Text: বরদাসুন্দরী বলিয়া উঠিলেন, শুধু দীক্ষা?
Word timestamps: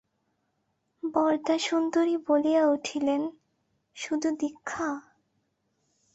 বরদাসুন্দরী 1.03 2.15
বলিয়া 2.27 2.63
উঠিলেন, 2.67 3.21
শুধু 3.95 4.27
দীক্ষা? 4.39 4.89